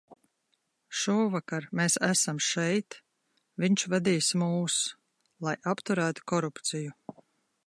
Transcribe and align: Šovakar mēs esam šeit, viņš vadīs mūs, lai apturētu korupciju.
Šovakar 1.01 1.67
mēs 1.79 1.97
esam 2.07 2.41
šeit, 2.47 2.99
viņš 3.65 3.87
vadīs 3.95 4.33
mūs, 4.45 4.81
lai 5.49 5.59
apturētu 5.75 6.31
korupciju. 6.35 6.99